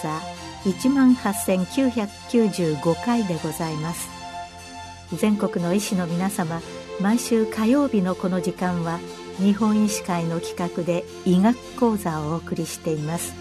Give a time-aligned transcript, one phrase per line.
[0.00, 0.20] 座
[0.64, 4.08] 18,995回でございます。
[5.14, 6.60] 全国の医師の皆様
[7.00, 8.98] 毎週火曜日のこの時間は
[9.38, 13.34] 日本医師会の企画で医学講座をお送りしています。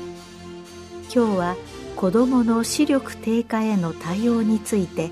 [1.14, 1.56] 今日は
[1.96, 5.12] 子どもの視力低下への対応について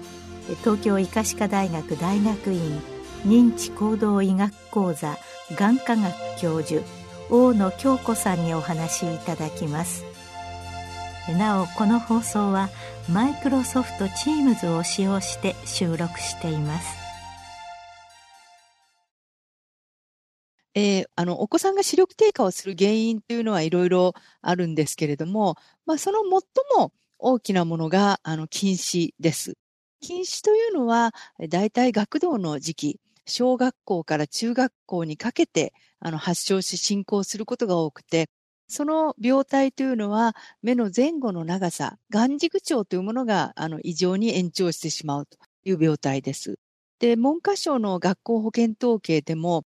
[0.60, 2.82] 東京医科歯科大学大学院
[3.26, 5.18] 認知行動医学講座
[5.58, 6.84] 眼科学教授
[7.30, 10.04] 大野京子さんにお話しいただきます。
[11.32, 12.70] なおこの放送は
[13.10, 17.04] マイクロソフト Teams を使用して収録しています
[20.76, 29.54] えー、あの、お子さんが視力低下をする原因というのはいろいろあるんですけれども、まあ、その最も大きなものが、あの、近視です。
[30.02, 31.14] 近視というのは、
[31.48, 38.30] 大体学童の時期、小学校から中学校にかけて、あの、発症し進行することが多くて、
[38.68, 46.56] その病態というのは、目の前後の長さ、眼軸長というものが、あの、異常に延長してしまうという病態です。
[47.00, 49.64] で、文科省の学校保健統計でも、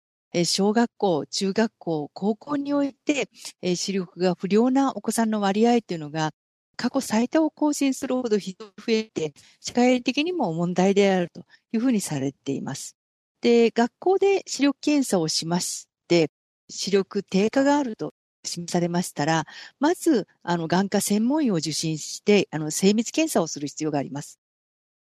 [0.44, 3.28] 小学校、中学校、高校において、
[3.76, 6.30] 視力が不良なお子さんの割合というのが、
[6.76, 12.96] 過去最多を更新するほど非常に増えて、社会的にも問題であるというふうにされています。
[13.40, 16.30] で、学校で視力検査をしまして、
[16.68, 19.46] 視力低下があると示されましたら、
[19.80, 24.38] まず、あの、眼科専門医を受診して、あの、精密検査をする必要があります。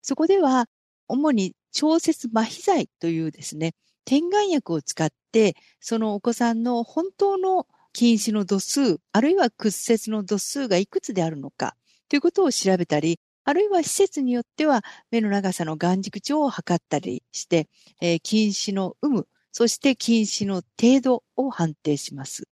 [0.01, 0.67] そこでは、
[1.07, 3.73] 主に調節麻痺剤というですね、
[4.05, 11.75] 点眼薬を使って、そのお子さんの本当の近視の度数、あるいは屈折の度数がいくつであるのか、
[12.09, 17.67] ということを調べたり、あるいは施設によっては目の長さの眼軸長を測ったりして、
[18.01, 22.47] えー、近視の有無、そして近視の程度を判定します。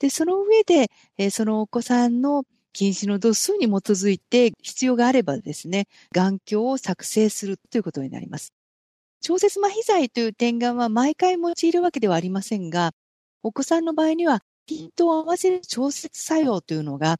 [0.00, 8.52] で、その上で、えー、そのお子さんの近視の度数に基づいて必要があればですね、眼鏡を作成するということになります。
[9.20, 12.92] 調節麻痺剤という点眼は毎回用いるわけではありませんが、
[13.42, 17.16] お子さんの場合にはピントを合わせる調節作用というのが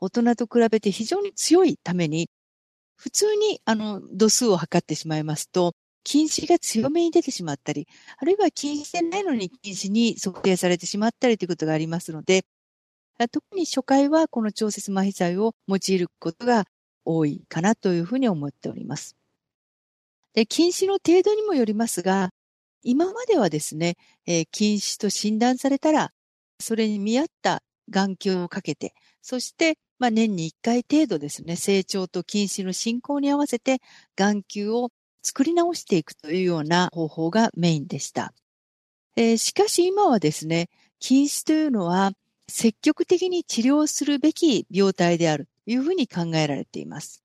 [0.00, 2.30] 大人と比べて非常に強いために、
[2.96, 7.86] 普通にあの度数を測ってしまいますと、近視が強めに出てしまったり、
[8.18, 12.44] あるいは近視でないのに近視に測定されてしまったりということがありますので、
[13.30, 16.64] 特に初回はこの調節麻痺剤を用いることが
[17.04, 19.16] 多いかなというふうに思っております。
[20.34, 22.30] で、近視の程度にもよりますが、
[22.82, 23.96] 今まではですね、
[24.26, 26.10] えー、近視と診断されたら、
[26.58, 33.80] それに見合った眼鏡をかけて、そして、まあ、年に1回程度ですね、成長と近視の進行に合わせて
[34.16, 34.90] 眼球を
[35.22, 38.32] 作り直していくというような方法がメインでした。
[39.16, 40.68] えー、しかし今はですね、
[40.98, 42.12] 近視というのは
[42.48, 47.22] 積極的に治療するべき病態であるというふうに考えられています。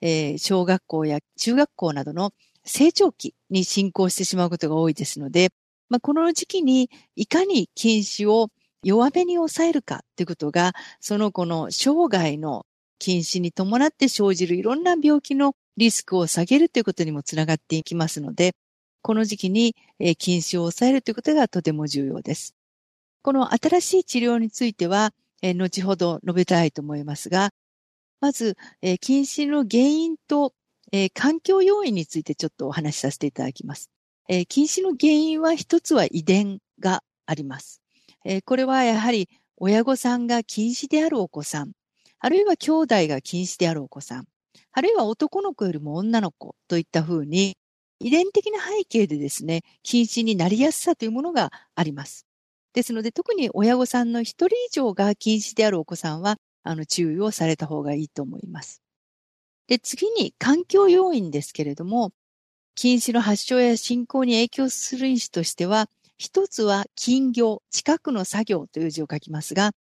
[0.00, 2.32] えー、小学校や中学校などの
[2.64, 5.50] 成長期に進行してしまうことが多いですので、
[5.88, 8.48] まあ、この時期にいかに近視を
[8.82, 12.66] 弱めに抑えるかということが、その子の生涯の
[12.98, 18.52] 近視に伴って生じるいろんな病気のリスクを下げるということにもつながっていきますので、
[19.02, 19.74] この時期に
[20.18, 22.54] 近視を抑えるということがとても重要です。
[23.22, 25.12] この新しい治療については、
[25.42, 27.50] 後ほど述べたいと思いますが、
[28.20, 30.54] まず、えー、近視の原因と、
[31.12, 33.90] 環境要因についてちょっとお話しさせていただきます。
[34.28, 37.82] えー、近視の原因は一つは遺伝があります。
[38.46, 41.72] これはやはり親御さんが近視であるお子さん、
[42.20, 44.24] あるいは兄弟が近視であるお子さん、
[44.76, 47.56] あるいは男の子よりも女の子といったふうに、
[48.00, 52.26] 遺伝的な背景でですね、近視になりやすさというものがあります。
[52.72, 58.82] ですので、特に親御さんの一人以上が近視であるお子さんは、あの、注意をされた方がいいと思います。
[59.68, 62.12] で、次に環境要因ですけれども、
[62.74, 65.88] 近視の発症や進行に影響する因子としては、
[66.18, 69.72] 一つは金業、近くの作業という字を書きますが、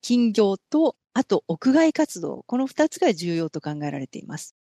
[0.00, 4.54] 金業と、あと屋外活動、この二つが重要と考えられています。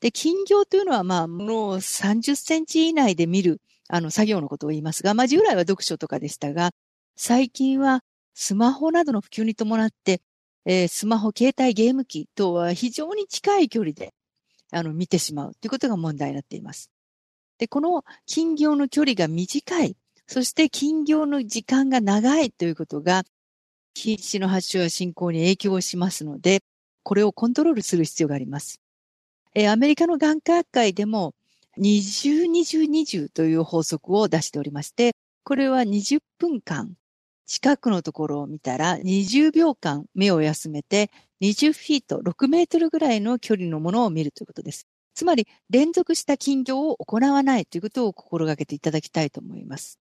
[0.00, 6.70] で、金業というのは、まあ、ものを30センチ以内で見る、あの、作業のことを言いますが、まあ、従来は読書とかでしたが、
[7.16, 8.02] 最近は
[8.34, 10.22] スマホなどの普及に伴って、
[10.64, 14.14] えー、スマホ、携帯、ゲーム機とは非常に近い距離で、
[14.70, 16.90] あの、見てしまうということが問題になっています。
[17.58, 19.96] で、この金業の距離が短い、
[20.26, 23.24] そして金業の時間が長いということが、
[23.94, 26.60] 近視の発症や進行に影響しますので、
[27.02, 28.80] これをコントロールする必要があります。
[29.54, 31.34] えー、アメリカの眼科学会でも、
[31.78, 35.12] 20、20、20という法則を出しておりまして、
[35.44, 36.94] これは20分間
[37.48, 44.86] 近くのところを見たら20秒間目を休めて20フィート、6メートルぐらいの距離のものを見るということです。
[45.14, 49.98] つまり、連続した金魚を行わないということを心がけていただきたいと思います。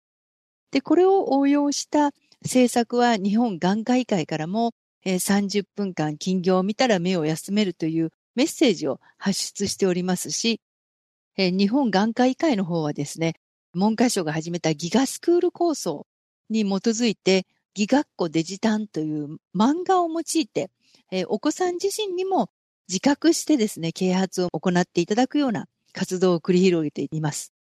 [0.71, 2.11] で、これを応用した
[2.43, 4.73] 政策は日本眼科医会からも、
[5.03, 10.61] えー、30分間金魚を見たら目を休めるというメッセージを発出しておりますし、
[11.37, 13.35] えー、日本眼科医会の方はですね、
[13.73, 16.05] 文科省が始めたギガスクール構想
[16.49, 20.69] に基づいて、ギガッコデジタンという漫画を用いて、
[21.11, 22.49] えー、お子さん自身にも
[22.87, 27.56] 自覚してですね、啓発を行っていただくような活動を繰り広げています。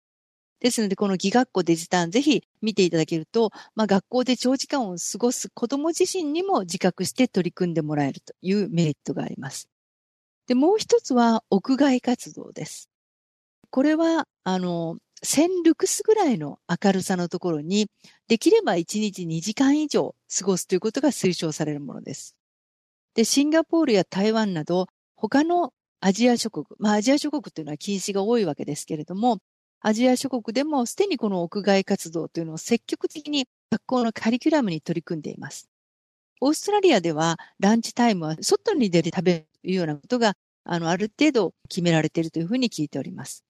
[0.66, 9.68] ですので、このギガッコデジタン、ぜひ見ていただけると、まあ、学校で長時間を過ごす子供自身にも自覚して取り組んでもらえるというメリットがあります。
[10.48, 12.90] で、もう一つは屋外活動です。
[13.70, 17.88] これは、あの、1000ルクスぐらいの明るさのところに、
[18.26, 22.34] できれば1日2時間以上過ごすということが推奨されるものです。
[23.14, 29.38] で、シンガポールや台湾など、他のアジア諸国、まあアジア諸国というのは禁止が多いわけですけれども、
[29.81, 35.69] アジア諸国でもすでにこの屋外活動というのを積極的に学校のカリキュラムに取り組んでいます。
[36.40, 40.34] オーストラリアではランチタイムは外に出て食べるというようなことが
[40.67, 43.44] あの、ある程度決められているというふうに聞いております。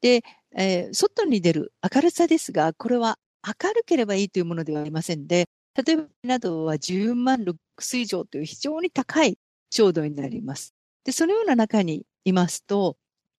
[0.00, 0.22] で、
[0.56, 9.38] えー、外に出る明るさですが、これは明るければいいというものではありませんで、例えばなどは10万ルックス以上という非常に高い
[9.70, 10.74] 照度になります。
[11.04, 12.96] で、そのような中にいますと、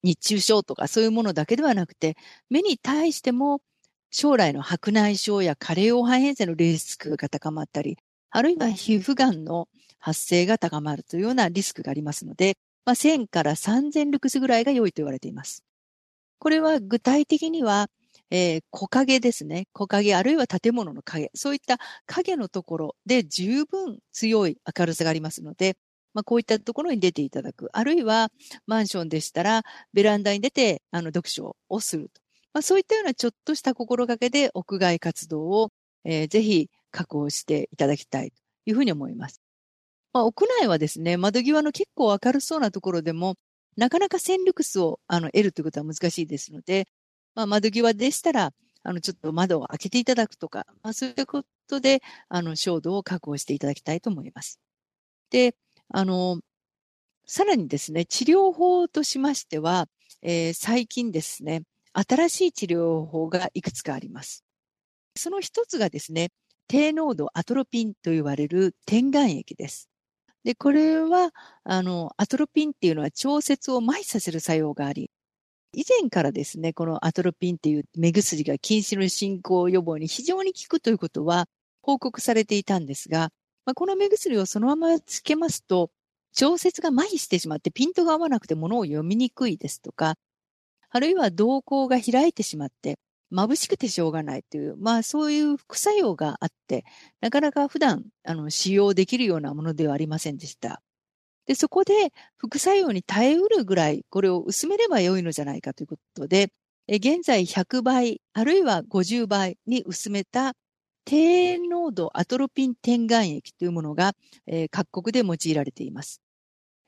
[0.08, 2.16] 日中症とかそういうものだけではなくて、
[2.50, 3.62] 目に対しても
[4.10, 7.98] 将来の白内障や加齢黄斑変性のリスクが高まったり、
[8.30, 9.68] あるいは皮膚がんの
[10.00, 15.64] 発生が高まるというようなリスクがありますので、まあ、1000から3000ルクスぐらいが良いと言われています。
[16.40, 17.90] これは具体的には、
[18.30, 19.68] えー、木陰ですね。
[19.74, 21.32] 木陰、あるいは建物の影。
[21.34, 25.76] そういった影のところで十分強い明るさがありますので、
[26.18, 27.70] まあ、こういったところに出ていただく。
[27.74, 28.32] あるいは、
[28.66, 29.62] マンションでしたら、
[29.94, 32.20] ベランダに出て、あの、読書をすると。
[32.54, 35.70] まあ、そういったようなちょっとした心がけで屋外活動を、
[36.06, 39.44] えー、ぜひ確保していただきたいというふうに思います。
[40.12, 43.36] まあ、屋内はですね、窓際の結構明るそうなところでも、
[43.76, 46.88] なかなか線ルクスをあの得るということは難しいですので、
[47.36, 54.60] まあ、窓際でしたら、あの、ちょっと窓を開けていただくとか、まあ、そういったことで、あの、照度を確保していただきたいと思います。
[55.30, 55.54] で、
[55.90, 56.40] あの、
[57.26, 59.88] さらにですね、治療法としましては、
[60.22, 61.64] えー、最近ですね、
[61.94, 64.44] 新しい治療法がいくつかあります。
[65.16, 66.30] その一つがですね、
[66.68, 69.90] 低濃度アトロピンと言われる点眼液です。
[70.44, 71.32] で、これは、
[71.64, 75.12] あの、アトロピンっていうのは調節を麻痺させる作用があり、
[75.74, 81.48] 以前からですね、このアトロピンっていう目薬が近視の進行予防に非常に効くということは
[81.82, 83.30] 報告されていたんですが、
[83.68, 85.92] まあ、この目薬をそのままつけますと、
[86.34, 90.16] 調節が麻痺してしまってピントが合わなくて物を読みにくいですとか、
[90.90, 92.98] あるいは瞳孔が開いてしまって、
[93.30, 96.86] 眩しくてしょうがないという、まあそういう副作用があって、
[97.20, 100.82] なかなか普段、あの、使用できるようなものではありませんでした。
[101.46, 106.54] で、そこで副作用に耐えうるぐらい、これを薄めれば良いのじゃないかということで、
[106.88, 110.54] 現在100倍、あるいは50倍に薄めた
[111.08, 114.12] 低濃度アトロピン点眼液というものが、
[114.46, 116.22] えー、各国で用いられています、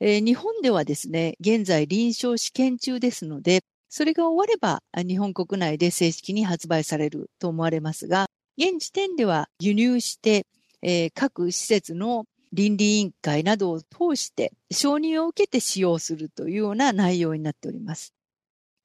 [0.01, 8.25] えー、日本ではですね、現在臨床試験中ですので、それが終われば日本国内で正式に発売されると思われますが、
[8.57, 10.45] 現時点では輸入して、
[10.81, 18.13] えー、各施設の倫理委員会などを通して承認を受けて使用するというような内容になっております。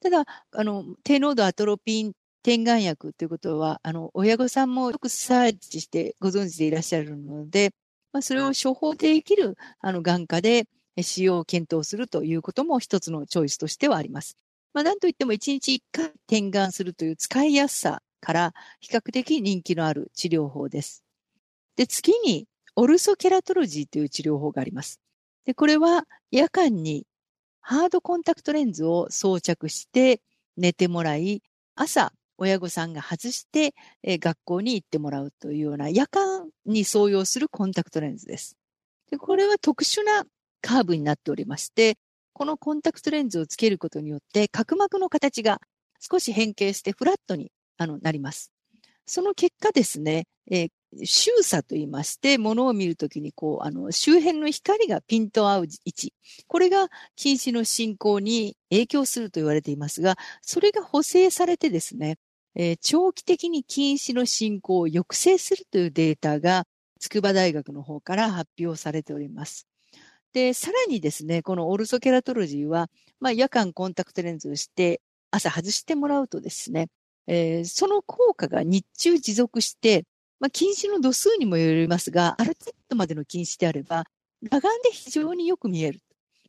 [0.01, 2.13] ただ、あの、低濃度アトロピン
[2.45, 7.73] 点眼薬ということは、あの、親御さんもよくサーチしてご存知でいらっしゃるので、
[8.13, 10.69] まあ、それを処方できる、あの、眼科で
[11.01, 14.37] 使用を検討するということも一つのチョイスとしてはあります。
[14.75, 21.03] まあ、なんといっても1日1回点眼するという使いやすさから比較的人気のある治療法です。
[21.77, 22.47] で、次に、
[22.77, 25.01] オルソケラトロジーという治療法があります。
[25.47, 27.07] で、これは夜間に
[27.63, 30.21] ハードコンタクトレンズを装着して
[30.59, 31.43] 寝てもらい、
[31.75, 38.57] 朝親御さんが外して、え学校に行ってもらうというような夜間に相用するコンタクトレンズです。
[39.11, 40.25] でこれは特殊な
[40.61, 41.97] カーブになっておりまして、
[42.33, 45.61] このコンタクトレンズをつけることによって、角膜の形が
[46.01, 48.51] 少し変形してフラットになります。
[49.07, 50.69] その結果ですね、えー、
[51.05, 56.15] 周差と言いまして、物を見るときに、こう、あの、周辺の光がピント合う位置。
[56.47, 62.19] これが近視の進行に影響すると言われていますが、それが補正されてですね、
[62.55, 66.67] えー、長期的に近視の進行を抑制するというデータが、
[67.01, 69.67] 筑波大学の方から発表されております。
[70.33, 72.89] で、さらにですね、このオルソケラトロジーは、
[73.21, 76.89] まあ、夜間コンタクトレンズをして、朝外してもらうとですね、
[77.27, 80.05] えー、その効果が日中持続して、
[80.45, 84.05] まあ、近視の度数にもよりますが、ある程度までの近視であれば、
[84.43, 86.01] 裸眼で非常によく見える。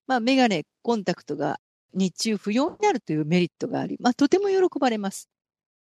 [0.06, 1.62] まあ、メガネ、コンタクトが
[1.94, 5.30] 日中不要になるというメリットがあり、まあ、とても喜ばれます。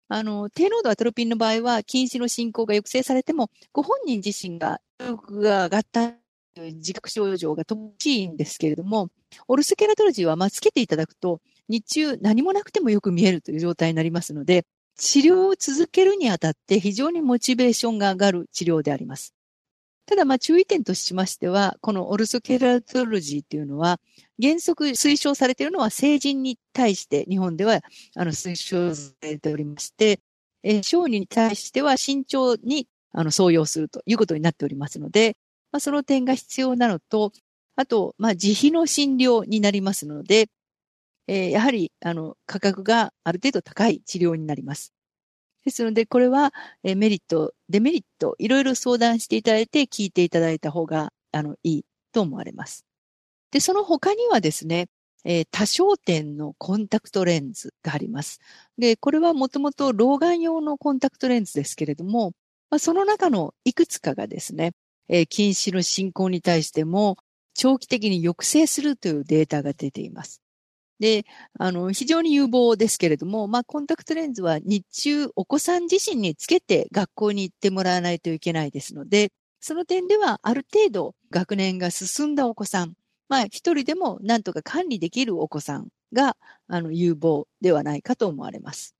[0.08, 6.14] あの、低濃度アトロピンの場合は、近視の進行が抑制されても、ご本人自身が、力が上がった
[6.62, 9.10] 自覚症状が乏しいんですけれども、
[9.48, 19.34] オルスケラトロジーは、まあ、つけていただくと、日中何もなくてもよく見えるという状態になりますので、治療を続けるにあたって非常にモチベーションが上がる治療であります。
[20.06, 24.00] ただ、まあ、注意点としましては、このオルソケラトロジーっていうのは、
[24.42, 27.80] 原則推奨されているのは成人に対して日本では
[28.16, 30.20] あの推奨されておりまして、
[30.62, 35.38] え小児に対しては慎重にあの創用するということになっておりますので、
[35.72, 37.32] まあ、その点が必要なのと、
[37.76, 40.50] あと、まあ、自費の診療になりますので、
[41.28, 44.94] えー、やはりあの価格がある程度高い治療になります。
[45.66, 46.54] ですので、これは、
[46.84, 52.86] えメリット、デメリット、いろいろ相談していただいて聞いていただいた方があのいいと思われます。
[53.52, 54.88] で、その他にはですね、
[55.24, 58.40] えー、多焦点のコンタクトレンズがあります。
[58.78, 62.34] で、これはもともと老眼用のコンタクトレンズですけれども、
[62.70, 64.74] まあ、その中のいくつかがですね、
[65.10, 67.18] えー、近視の進行に対しても
[67.56, 70.42] 長期的に抑制するというデータが出ています。
[71.00, 71.26] で、
[71.60, 82.94] あの、非常に有望ですけれども、まあ、コンタクトレンズは日中お子さん自身につけて学校に行ってもらわないといけないですので、その点ではある程度学年が進んだお子さん、
[83.30, 86.38] まあ、一人でもなんとか管理できるお子さんが、
[86.68, 88.96] あの、有望ではないかと思われます。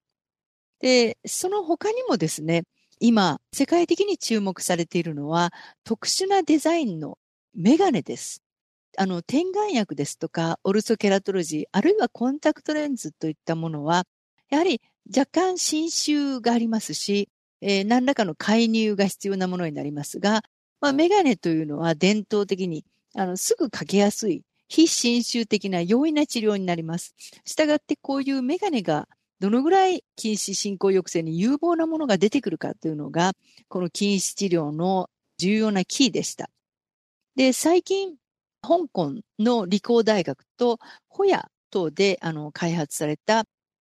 [0.80, 2.64] で、その他にもですね、
[3.00, 5.52] 今、世界的に注目されているのは、
[5.84, 7.18] 特殊なデザインの
[7.54, 8.45] メガネです。
[8.98, 14.06] あの、点眼薬ですとか、オルソケラトロジー、あるいはコンタクトレンズといったものは、
[14.50, 14.82] やはり
[15.16, 17.30] 若干侵襲がありますし、
[17.62, 20.44] えー、何らかの介入が必要なものになりますが、
[20.82, 22.86] まあ、メガネというのは伝統的に
[23.16, 27.16] あのすぐかけやすい、非侵襲的な容易な治療になります。
[27.46, 29.08] したがってこういうメガネが
[29.40, 33.34] どのぐらい近視進行抑制に有望なものが出てくるかというのが、
[33.68, 36.50] この近視治療の重要なキーでした。
[37.36, 38.16] で、最近、
[38.66, 43.46] 香港の理工大学とホヤ等であの開発された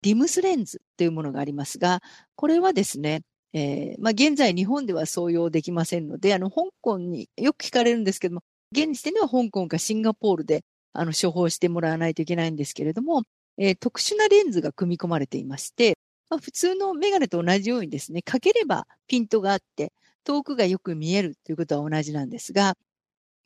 [0.03, 2.03] リムスレンズというものがありますが、
[2.37, 3.23] これはですね、
[3.53, 13.23] えー、まあ、現在日本では創用できませんので、あの、香港によく聞かれるんですけども、現時点では香港かシンガポールで、あの、処方してもらわないといけないんですけれども、
[13.57, 15.97] えー、特殊なレンズが組み込まれていまして、
[16.31, 19.93] まあ、普通のメガネと同じようにですね、かければピントがあって、
[20.25, 22.75] 遠くがよく見えるということは同じなんですが、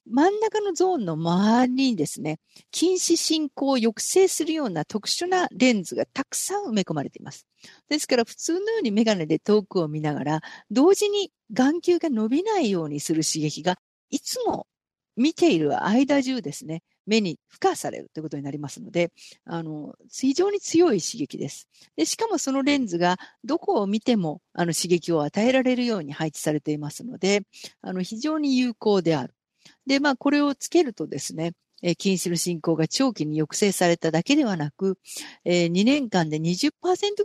[0.06, 2.38] 真ん中のゾーンの周りにですね、
[2.70, 7.46] 近視進行を抑制するような特殊なレンズがたくさん埋め込まれています。
[7.88, 10.40] ですから普通のようにメガネで遠くを見ながら、
[10.70, 13.76] 同時に眼球が伸びないようにする刺激が
[14.10, 14.66] いつも
[15.16, 19.12] 見ている間中ですね、目に付加されるということになりますので、
[19.44, 21.68] あの、非常に強い刺激です。
[21.96, 27.42] で、しかもそのレンズがどこを見てもあの刺激を与えられるように配置されていますので、
[27.82, 29.34] あの、非常に有効である。
[29.86, 31.52] で、まあ、これをつけるとですね、
[31.82, 34.98] え近視の進行が長期に抑制されただけではなく、
[35.44, 36.70] えー、2年間で20%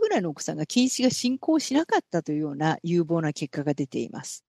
[0.00, 4.44] ぐらいのお子さんが近視が進行しなかったというような有望な結果が出ています。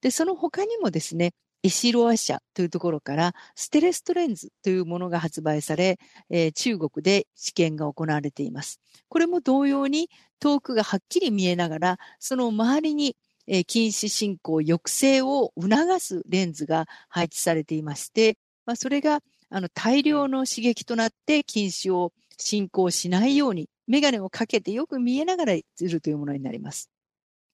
[0.00, 5.98] で、その他にもですね、エシロア社というところからステレストレンズというものが発売され、
[6.28, 8.80] えー、中国で試験が行われています。
[9.08, 10.10] これも同様に
[10.40, 19.20] 遠くがはっきり見えながら、その周りにえー、近視進行抑制を促すレンズが配置されていまして、まあ、それが
[19.50, 26.90] あの大量の刺激となって近視を進行しないように、メガネをかけてよく見えながら映るというものになります。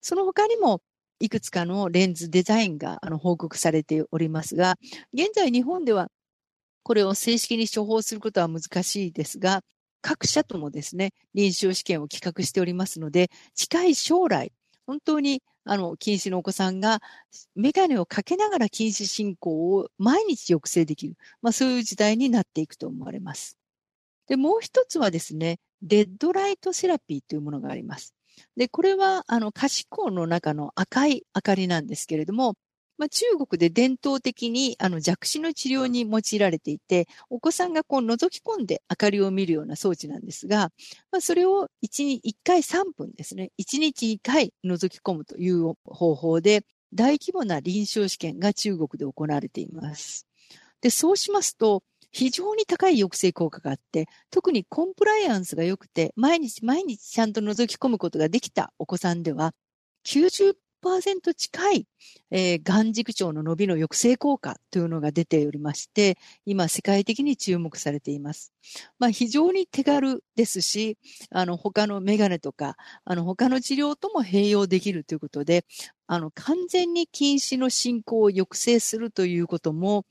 [0.00, 0.80] その他にも、
[1.20, 4.76] いくつかのレンズデザインがあの報告されておりますが、
[5.12, 6.08] 現在日本では
[6.84, 9.62] これを正式に処方することは難しいですが、
[10.00, 14.52] 各社ともですね、臨床試験を企画しておりますので、近い将来、
[14.86, 17.02] 本当にあの、近視のお子さんが、
[17.54, 21.16] メガネをかけながら近視進行を毎日抑制できる。
[21.42, 23.58] まあ、そういう時代になっていくと思われます。
[24.28, 28.14] で、もう一つはですね、レッドライトセラピーというものがあります。
[28.56, 32.54] で、これは、あの、可視光の中の赤い明かりなんですけれども、
[32.98, 40.70] まあ、中国で伝統的にあの弱視の治療に用いられていて、お子さんがこう覗き込んで明かりを見るような装置なんですが、
[41.12, 50.26] まあ、それを1 1回3分ですね、1日1回覗き込むという方法で、大規模な臨床試験が中国で行われています。
[50.80, 59.54] で、そうしますと、非常に高い抑制効果があって、特にコンプライアンスが良くて、毎日毎日ちゃんと覗き込むことができたお子さんでは、
[61.34, 61.86] 近い、
[62.30, 68.52] えー、眼軸長の伸びの抑制効果というのが出ておりまして、今世界的に注目されています。
[68.98, 70.98] まあ、非常に手軽ですし、
[71.30, 75.64] あの、他のメガネとか、あの、他の治療とも併用できるということで、
[76.06, 80.04] あの、完全に近視の進行を抑制するということも、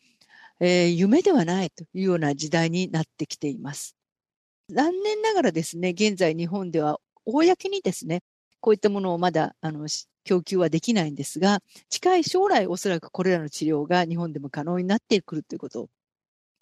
[0.59, 3.95] えー、夢ではないというような時代になってきています。
[4.69, 8.21] 残念ながらですね、現在日本では公にですね、
[8.67, 9.87] こういったものをまだ、あの、
[10.25, 15.89] 供給はできないんですが、近い将来おそらくこれらの治療が日本でも可能になってくるということ。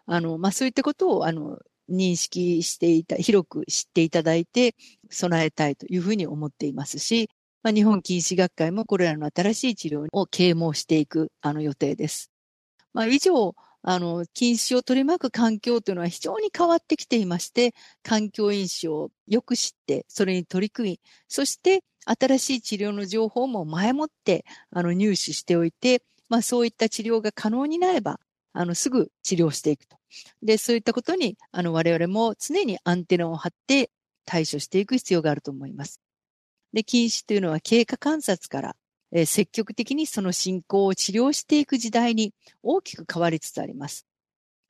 [0.05, 1.57] あの、まあ、そういったことを、あの、
[1.89, 4.75] 認識していた、広く知っていただいて
[5.09, 7.27] 備えたいというふうに思っていますし、
[7.63, 12.29] まあ、日本近視学会もこれらの新しい治療を啓蒙していくあの予定です。
[12.93, 13.55] まあ、以上、
[13.87, 28.19] あの、禁止を取り巻く環境というのは非常に変わってきていまして、環境因子をよく知って、それに取り組み、そして新しい治療の情報も前もって、あの、入手しておいて、まあそういった治療が可能になれば、
[28.53, 29.97] あの、すぐ治療していくと。
[30.41, 33.91] で、そういったことに、あの、我々も常にアンテナを張って
[34.25, 35.99] 対処していく必要があると思います。
[36.73, 38.75] で、禁止というのは経過観察から
[39.17, 42.33] え積極的にその進行を治療していく時代に
[42.63, 44.05] 大きく変わりつつあります。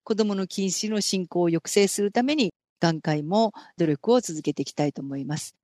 [0.03, 5.55] 子供の近視の進行を抑制するために、眼科医も努力を続けていきたいと思います。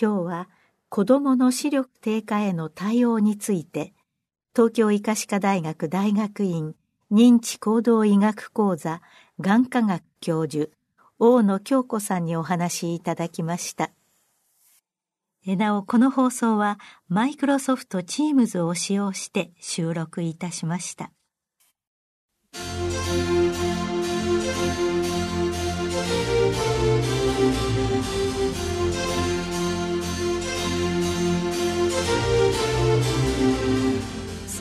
[0.00, 0.48] 今日は
[0.94, 3.94] 子供の視力低下への対応について、
[4.54, 6.76] 東京医科歯科大学大学院
[7.10, 9.02] 認知行動医学講座
[9.40, 10.70] 眼科学教授
[11.18, 13.90] 大野京子さんにお話いただきました。
[15.44, 16.78] なお、この放送は
[17.08, 21.10] マイクロソフト Teams を使用して収録いたしました。